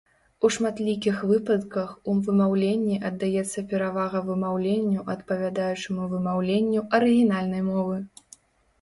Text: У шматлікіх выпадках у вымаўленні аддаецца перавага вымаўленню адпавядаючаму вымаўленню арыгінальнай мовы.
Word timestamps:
У 0.47 0.49
шматлікіх 0.53 1.19
выпадках 1.31 1.91
у 2.13 2.15
вымаўленні 2.29 2.97
аддаецца 3.11 3.65
перавага 3.75 4.25
вымаўленню 4.33 5.07
адпавядаючаму 5.19 6.11
вымаўленню 6.19 6.79
арыгінальнай 7.01 7.61
мовы. 7.73 7.97